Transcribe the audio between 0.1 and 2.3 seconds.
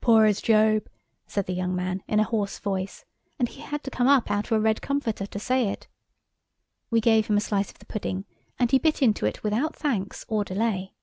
as Job," said the young man in a